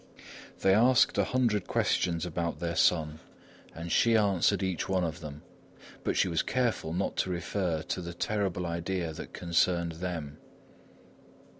They 0.61 0.73
asked 0.73 1.19
a 1.19 1.23
hundred 1.25 1.67
questions 1.67 2.25
about 2.25 2.57
their 2.59 2.75
son, 2.75 3.19
and 3.75 3.91
she 3.91 4.17
answered 4.17 4.63
each 4.63 4.89
one 4.89 5.03
of 5.03 5.19
them, 5.19 5.43
but 6.03 6.17
she 6.17 6.27
was 6.27 6.41
careful 6.41 6.91
not 6.91 7.15
to 7.17 7.29
refer 7.29 7.83
to 7.83 8.01
the 8.01 8.15
terrible 8.15 8.65
idea 8.65 9.13
that 9.13 9.31
concerned 9.31 9.91
them. 10.01 10.39